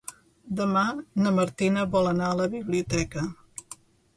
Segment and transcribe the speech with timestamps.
[0.61, 0.85] Demà
[1.25, 3.29] na Martina vol anar a la biblioteca.